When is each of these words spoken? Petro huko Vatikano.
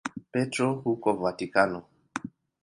Petro 0.31 0.73
huko 0.73 1.13
Vatikano. 1.21 1.81